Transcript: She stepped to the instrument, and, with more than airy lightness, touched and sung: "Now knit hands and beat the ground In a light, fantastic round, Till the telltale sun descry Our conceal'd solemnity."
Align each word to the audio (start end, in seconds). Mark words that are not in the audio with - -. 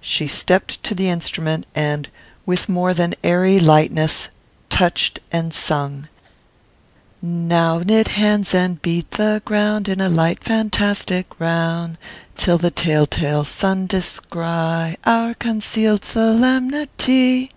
She 0.00 0.26
stepped 0.26 0.82
to 0.84 0.94
the 0.94 1.10
instrument, 1.10 1.66
and, 1.74 2.08
with 2.46 2.70
more 2.70 2.94
than 2.94 3.14
airy 3.22 3.60
lightness, 3.60 4.30
touched 4.70 5.20
and 5.30 5.52
sung: 5.52 6.08
"Now 7.20 7.80
knit 7.80 8.08
hands 8.08 8.54
and 8.54 8.80
beat 8.80 9.10
the 9.10 9.42
ground 9.44 9.86
In 9.86 10.00
a 10.00 10.08
light, 10.08 10.42
fantastic 10.42 11.38
round, 11.38 11.98
Till 12.34 12.56
the 12.56 12.70
telltale 12.70 13.44
sun 13.44 13.86
descry 13.86 14.96
Our 15.04 15.34
conceal'd 15.34 16.02
solemnity." 16.02 17.50